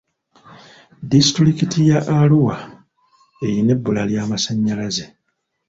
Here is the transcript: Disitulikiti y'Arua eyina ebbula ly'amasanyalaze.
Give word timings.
Disitulikiti 1.11 1.77
y'Arua 1.89 2.55
eyina 3.45 3.71
ebbula 3.75 4.03
ly'amasanyalaze. 4.09 5.05